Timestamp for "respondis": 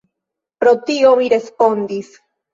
1.35-2.11